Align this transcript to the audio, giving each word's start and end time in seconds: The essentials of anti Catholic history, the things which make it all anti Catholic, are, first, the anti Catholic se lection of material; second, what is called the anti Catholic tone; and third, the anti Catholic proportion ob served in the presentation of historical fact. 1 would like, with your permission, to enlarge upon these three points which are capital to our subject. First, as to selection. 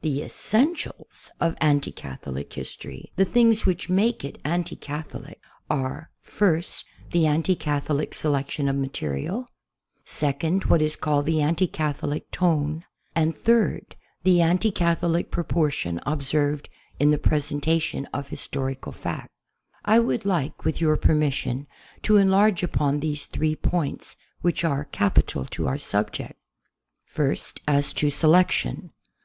The 0.00 0.22
essentials 0.22 1.32
of 1.40 1.56
anti 1.60 1.90
Catholic 1.90 2.52
history, 2.52 3.10
the 3.16 3.24
things 3.24 3.66
which 3.66 3.88
make 3.88 4.24
it 4.24 4.36
all 4.44 4.52
anti 4.52 4.76
Catholic, 4.76 5.40
are, 5.68 6.08
first, 6.20 6.84
the 7.10 7.26
anti 7.26 7.56
Catholic 7.56 8.14
se 8.14 8.28
lection 8.28 8.68
of 8.68 8.76
material; 8.76 9.48
second, 10.04 10.66
what 10.66 10.82
is 10.82 10.94
called 10.94 11.26
the 11.26 11.40
anti 11.42 11.66
Catholic 11.66 12.30
tone; 12.30 12.84
and 13.16 13.36
third, 13.36 13.96
the 14.22 14.40
anti 14.40 14.70
Catholic 14.70 15.32
proportion 15.32 15.98
ob 16.06 16.22
served 16.22 16.68
in 17.00 17.10
the 17.10 17.18
presentation 17.18 18.06
of 18.14 18.28
historical 18.28 18.92
fact. 18.92 19.30
1 19.84 20.06
would 20.06 20.24
like, 20.24 20.64
with 20.64 20.80
your 20.80 20.96
permission, 20.96 21.66
to 22.02 22.18
enlarge 22.18 22.62
upon 22.62 23.00
these 23.00 23.26
three 23.26 23.56
points 23.56 24.14
which 24.42 24.62
are 24.62 24.84
capital 24.84 25.44
to 25.46 25.66
our 25.66 25.76
subject. 25.76 26.38
First, 27.04 27.60
as 27.66 27.92
to 27.94 28.10
selection. 28.10 28.90